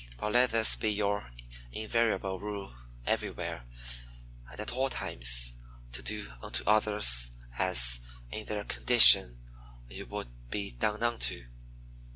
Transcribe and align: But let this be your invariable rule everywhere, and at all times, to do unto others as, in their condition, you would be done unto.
But 0.17 0.31
let 0.31 0.49
this 0.49 0.75
be 0.75 0.89
your 0.89 1.29
invariable 1.71 2.39
rule 2.39 2.73
everywhere, 3.05 3.65
and 4.49 4.59
at 4.59 4.71
all 4.71 4.89
times, 4.89 5.57
to 5.91 6.01
do 6.01 6.33
unto 6.41 6.63
others 6.65 7.29
as, 7.59 7.99
in 8.31 8.47
their 8.47 8.63
condition, 8.63 9.37
you 9.89 10.07
would 10.07 10.49
be 10.49 10.71
done 10.71 11.03
unto. 11.03 11.41